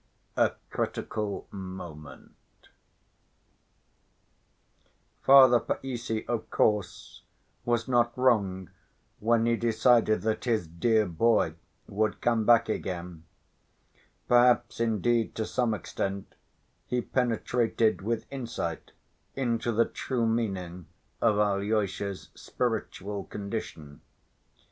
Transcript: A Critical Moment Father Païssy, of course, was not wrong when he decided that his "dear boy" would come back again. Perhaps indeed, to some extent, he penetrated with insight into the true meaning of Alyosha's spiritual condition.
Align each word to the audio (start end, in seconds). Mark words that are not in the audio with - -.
A 0.35 0.53
Critical 0.71 1.45
Moment 1.51 2.33
Father 5.21 5.59
Païssy, 5.59 6.25
of 6.27 6.49
course, 6.49 7.21
was 7.65 7.87
not 7.87 8.17
wrong 8.17 8.71
when 9.19 9.45
he 9.45 9.55
decided 9.55 10.21
that 10.23 10.45
his 10.45 10.67
"dear 10.67 11.05
boy" 11.05 11.53
would 11.87 12.19
come 12.19 12.45
back 12.47 12.67
again. 12.67 13.25
Perhaps 14.27 14.79
indeed, 14.79 15.35
to 15.35 15.45
some 15.45 15.71
extent, 15.71 16.33
he 16.87 16.99
penetrated 17.03 18.01
with 18.01 18.25
insight 18.31 18.93
into 19.35 19.71
the 19.71 19.85
true 19.85 20.25
meaning 20.25 20.87
of 21.21 21.37
Alyosha's 21.37 22.31
spiritual 22.33 23.25
condition. 23.25 24.01